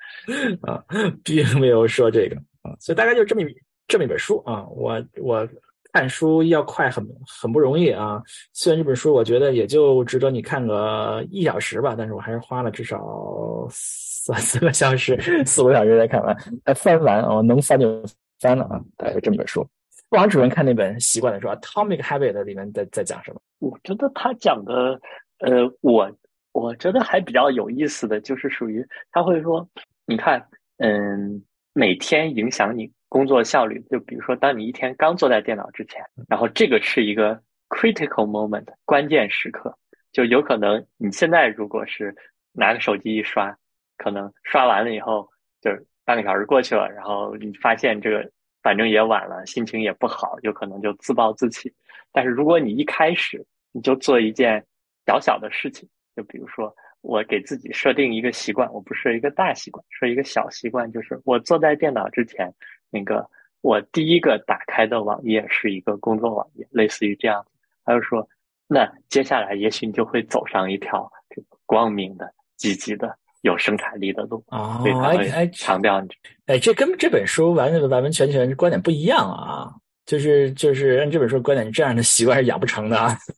[0.72, 0.82] 啊，
[1.22, 3.46] 并没有说这个啊，所以大概就这么一
[3.90, 5.46] 这么一本书啊，我我
[5.92, 18.02] 看书要快很很不容易啊，虽然这本书我觉得也就值得你看个一小时吧，但是我还是花了至少三四个小时四五个小时才看完，哎翻完哦能翻就。
[18.40, 19.68] 翻了啊，大概这么本书。
[20.10, 23.42] 王主任看那本习惯的书《Atomic Habit》里面在在讲什么？
[23.60, 25.00] 我觉得他讲的，
[25.40, 26.10] 呃，我
[26.52, 29.68] 我觉得还比较有意思的就是属于他会说，
[30.06, 31.44] 你看，嗯，
[31.74, 39.76] 每天影响你工作效率，就比如说，当你一天刚坐在电脑之前，然后这个是一个 critical moment 关键时刻，
[40.14, 42.16] 就有可能你现在如果是
[42.54, 43.58] 拿个手机一刷，
[43.98, 45.28] 可能刷完了以后
[45.62, 45.86] 就是。
[46.06, 51.74] 半个小时过去了，然后你发现这个反正也晚了，心情也不好，有可能就自暴自弃。
[52.12, 54.66] 但是如果你一开始你就做一件
[55.06, 62.54] 小小的事情，就比如说我给自己设定一个习惯，我不设一个大习惯，设一个小习惯，就是我坐在电脑之前，
[62.90, 63.28] 那个
[63.62, 67.52] 我第一个打开的网页是一个工作网页，类似于这样子。
[67.84, 68.28] 他就说，
[68.68, 73.18] 那接下来也许你就会走上一条这个光明的、积极的。
[73.46, 76.04] 有生产力的路哦，哎哎，强调
[76.48, 79.72] 哎，这跟这本书完完完全全观点不一样啊！
[80.08, 83.16] 就是就是按这本书观点，这样的习惯是养不成的啊。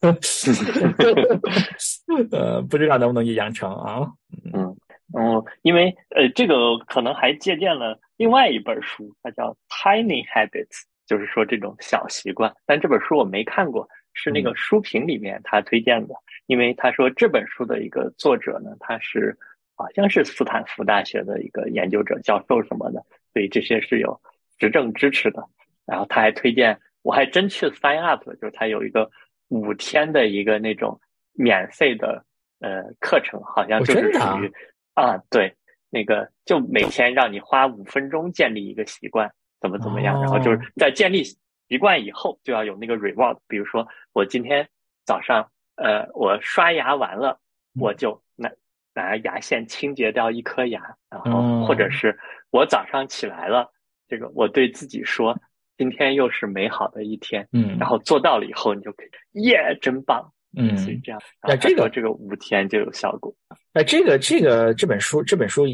[2.32, 4.10] 呃，不知道能不能养成啊？
[4.54, 4.74] 嗯
[5.14, 10.68] 嗯，因为呃，这个可能还借鉴了另外一本书，它叫《Tiny Habits》，
[11.06, 12.50] 就是说这种小习惯。
[12.64, 16.14] 但这本书我没看过，是那个书评里面他推荐的，
[16.46, 19.36] 因为他说这本书的一个作者呢，他是。
[19.78, 23.00] 好像是斯坦福大学的一个研究者、教授什么的，
[23.32, 24.20] 所以这些是有
[24.58, 25.40] 实证支持的。
[25.86, 29.08] 然后他还推荐，我还真去 sign up 了，就是他有一个
[29.50, 31.00] 五天的一个那种
[31.32, 32.24] 免费的
[32.58, 34.52] 呃课程，好像就是属于
[34.94, 35.54] 啊，对，
[35.90, 44.68] 那个就每天让你花五分钟建立一个习惯，怎么怎么样，然后就是在建立习惯以后就要有那个 reward，比如说我今天
[45.06, 47.38] 早上呃我刷牙完了，
[47.78, 48.50] 我就那。
[48.98, 52.18] 拿牙线清洁掉一颗牙，然后或者是
[52.50, 53.70] 我早上起来了，
[54.08, 55.38] 这个我对自己说，
[55.76, 61.20] 今天又是美好的一天，嗯，然后做到了以后，你就可以耶，真棒，嗯，所以这样。
[61.42, 63.32] 那这个这个五天就有效果。
[63.72, 65.64] 那，这个这个这本书这本书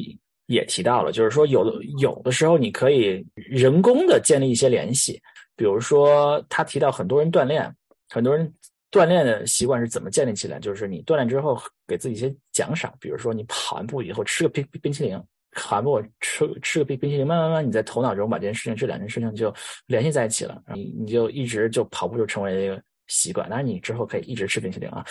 [0.47, 5.19] 也提到了，就是说有的有的时候你可以人工的建立一些联系，
[5.57, 7.75] 比如说他提到很多人锻炼，
[8.11, 8.53] 很多人
[8.95, 10.61] 锻炼的习惯是怎么建立起来？
[10.61, 19.53] 就是你锻炼之后给自己一些奖赏，比如说你跑完步以后吃个冰冰淇淋，跑完步吃吃个冰冰淇淋，慢慢慢你在头脑中把这件事情这两件事情就
[19.87, 22.81] 联系在一起了，你你就一直就跑步就成为一个。
[23.07, 25.05] 习惯，当然你之后可以一直吃冰淇淋啊，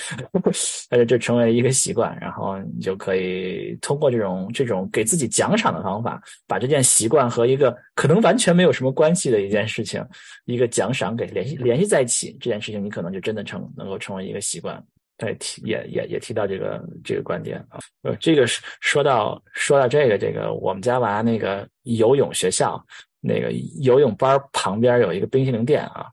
[0.90, 10.04] 但是这成为一个习惯，然后你就可以通过这种这种给自己奖赏的方法，把这件习惯和一个可能完全没有什么关系的一件事情，
[10.46, 14.84] 一个奖赏给联系联系在一起，这件事情你可能就真的成能够成为一个习惯。
[15.18, 22.84] 对，提也也也提到这个这个观点啊，呃，这个说到说到这个这个，我们家娃那个游泳学校。
[23.26, 26.08] 那个游泳班旁边有一个冰淇淋店啊，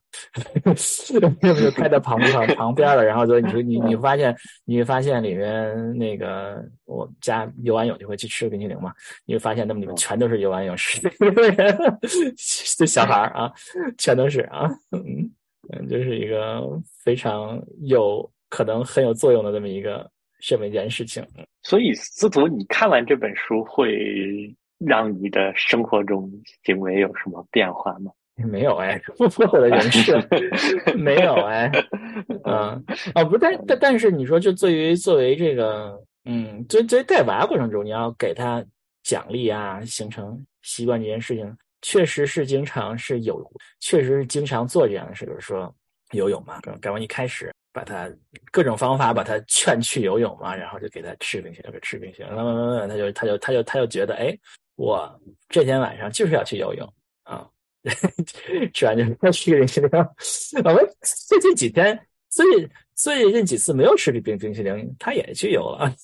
[1.12, 3.04] 就开在旁旁旁边了。
[3.04, 4.32] 然后就你你你发现
[4.64, 8.94] 你会发现里面那个我们家游完泳就会去吃个冰淇淋嘛，
[9.26, 11.00] 你会发现那么里面全都是游完泳池
[12.78, 13.52] 的小孩啊，
[13.98, 15.28] 全都是啊，嗯
[15.72, 16.62] 嗯，就是一个
[17.02, 21.26] 非常有可能很有作用的这么一个这么一件事情。
[21.62, 24.54] 所以司徒，你看完这本书会？
[24.86, 26.30] 让你的生活中
[26.64, 28.10] 行为有什么变化吗？
[28.48, 30.18] 没有哎，不符合我的人设，
[30.96, 31.70] 没有哎，
[32.44, 32.82] 嗯，
[33.14, 38.64] 哦，不，但但但是你说，就作为作为这个，嗯，作作为带娃过程中，你要给他
[39.02, 43.44] 奖励啊，形成习惯这件事情，确实是经常是有，
[43.80, 45.70] 确实是经常做这样的事，比如说
[46.12, 48.10] 游泳嘛，刚刚一开始把他
[48.50, 54.34] 各种方法把他劝去游泳嘛，然后就给他吃冰淇淋，给吃冰淇淋，慢慢慢慢他就他就他就他就觉得哎。
[54.80, 56.90] 我这天晚上就是要去游泳
[57.24, 57.46] 啊，
[58.72, 59.90] 吃完就要去冰淇淋。
[60.64, 60.88] 我们
[61.28, 62.46] 最近几天，最
[62.94, 65.94] 最近几次没有吃冰冰淇淋，他也去游了。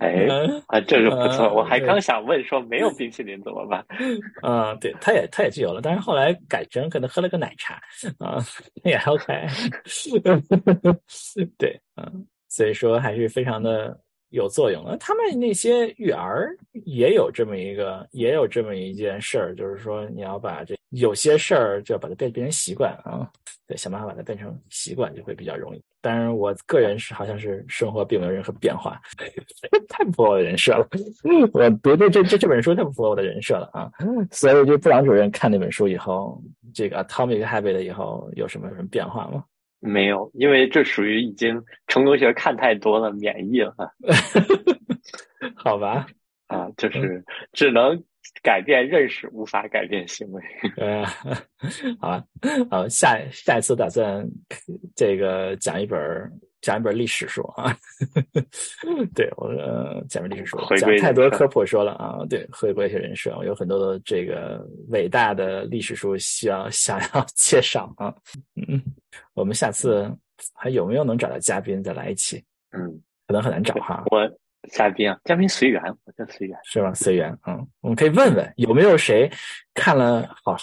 [0.00, 0.26] 哎
[0.68, 1.50] 啊，这个不错。
[1.54, 3.82] 我还刚想问说，没有冰淇淋怎么办？
[4.42, 7.80] 嗯， 对，他也他也去游了，但是后来改成可能喝了个奶茶
[8.18, 8.36] 啊，
[8.84, 9.46] 也 OK。
[11.56, 13.98] 对，嗯，所以说还是非常的。
[14.30, 14.96] 有作用了。
[14.98, 23.28] 他们那些育儿也有这么一个，也有这么一件事儿，就是说你要把这有些事儿就要把它变变成习惯啊，
[23.66, 25.82] 对，想办法把它变成习惯就会比较容易。
[26.00, 29.00] 当然，我个人是好像是生活并没有任何变化，
[29.88, 30.86] 太不符合我的人设了。
[31.52, 33.90] 我读的这这这本书太不符合我的人设了啊！
[34.30, 36.40] 所以，就布朗主任看那本书以后，
[36.72, 39.44] 这个 Atomic Habit 以后有什么什么变化吗？
[39.80, 43.74] 没有，因为这属于已经成功学看太多了，免疫了。
[45.54, 46.06] 好吧，
[46.48, 48.02] 啊，就是只能
[48.42, 50.42] 改变认识，无法改变行为。
[50.76, 51.04] 呃，
[52.00, 52.24] 好吧，
[52.70, 54.28] 好，下下一次打算
[54.96, 55.98] 这个讲一本
[56.60, 57.76] 讲一本历史书啊。
[59.14, 59.52] 对我
[60.08, 62.18] 讲本历史书，讲太多科普说了啊。
[62.28, 68.14] 对，回归一些人设，我有很多的这个伟大的历史书需要想要 介绍啊。
[68.54, 68.82] 嗯。
[69.34, 70.10] 我们下次
[70.54, 72.44] 还有没有能找到嘉宾再来一起？
[72.72, 74.04] 嗯，可能很难找哈。
[74.10, 74.28] 我
[74.70, 76.92] 嘉宾啊，嘉宾随缘，我叫随缘，是吧？
[76.92, 79.30] 随缘，嗯，我们可以问问有没有谁
[79.74, 80.56] 看了好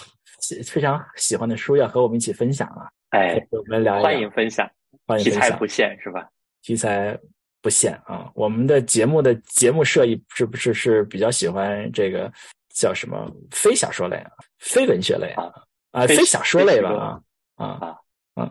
[0.64, 2.86] 非常喜欢的书要和我们一起分享啊？
[3.10, 4.70] 哎，我们聊欢迎分享，
[5.06, 6.28] 欢迎题材不限是吧？
[6.62, 7.16] 题材
[7.62, 8.30] 不限啊。
[8.34, 12.30] 我们的节目的节目设计是不是是比较喜欢这个
[12.74, 15.52] 叫什么非小说类啊，非文学类啊
[15.92, 17.20] 啊，非小说类吧啊
[17.54, 17.98] 啊啊。
[18.34, 18.50] 嗯，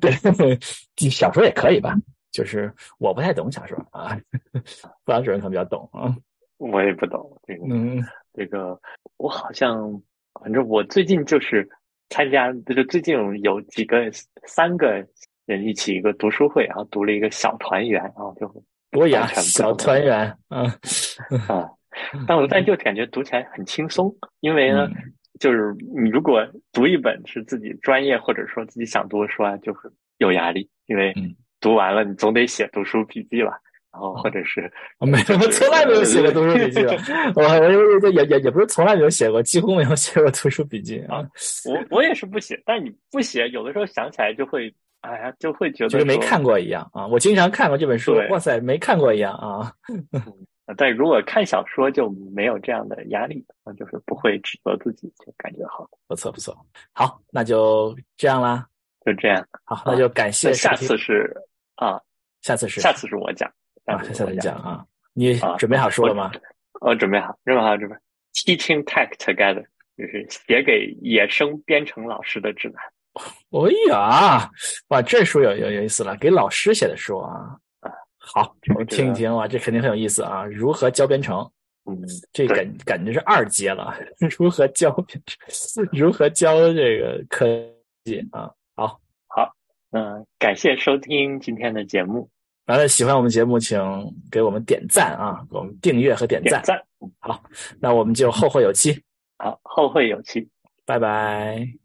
[0.00, 0.10] 对，
[1.08, 1.94] 小说也可以吧，
[2.32, 4.18] 就是我不太懂小说啊，
[5.04, 6.14] 布朗主任可能比较懂啊。
[6.58, 8.78] 我也不懂这个，嗯，这个
[9.16, 10.02] 我好像，
[10.40, 11.68] 反正我最近就是
[12.10, 14.10] 参加，就是最近有几个
[14.46, 15.06] 三个
[15.46, 20.64] 人一起一个读书会，然后读了一个小团圆，然后就我也小团圆，嗯
[21.48, 21.70] 啊，
[22.26, 24.88] 但我但就感觉读起来很轻松，因为呢。
[25.40, 31.12] 就是你如果读一本是自己专业或者说自己想读的书啊，就会有压力，因为
[31.58, 33.58] 读完了你总得写读书笔记吧，
[33.90, 36.84] 然后或者是没有，我从来没有写过读书笔记，
[37.34, 41.26] 我我也也也不是从来没有写过，几乎没有写过读书笔记啊。
[41.64, 47.06] 我我也是不写，但你不写，有的时候想起来就会，哎呀，就会觉得就是没看过一样啊。
[47.06, 49.72] 我经常看过这本书，哇塞，没看过一样啊。
[50.76, 53.44] 但如果看小说就没有这样的压力，
[53.76, 56.56] 就是不会指责自己，就感觉好，不错不错。
[56.92, 58.66] 好，那就这样啦，
[59.04, 59.46] 就这样。
[59.64, 60.52] 好，那就感谢。
[60.54, 61.36] 下次是
[61.74, 62.00] 啊，
[62.40, 63.52] 下次是下次是我讲
[63.86, 64.86] 啊，下次你讲啊。
[65.14, 66.32] 你准备好说了吗？
[66.80, 67.94] 我准备好，准备好，准备。
[68.32, 69.66] Teaching tech together，
[69.98, 72.82] 就是写给野生编程老师的指南。
[73.52, 74.50] 哎呀，
[74.88, 77.56] 哇，这书有有有意思了，给老师写的书啊。
[77.80, 80.44] 啊，好，我们听一听哇，这肯定很有意思啊。
[80.44, 81.38] 如何教编程？
[81.84, 82.00] 嗯，
[82.32, 83.94] 这感感觉是二阶了。
[84.38, 85.88] 如何教编程？
[85.92, 87.44] 如何教这个科
[88.04, 88.50] 技啊？
[88.76, 89.52] 好，好，
[89.90, 92.30] 嗯，感谢收听今天的节目。
[92.66, 93.78] 完了，喜欢我们节目，请
[94.30, 96.62] 给我们点赞啊，给我们订阅和点赞。
[96.62, 96.80] 赞，
[97.18, 97.42] 好，
[97.80, 99.02] 那我们就后会有期。
[99.36, 100.48] 好，后会有期。
[100.86, 101.81] 拜拜。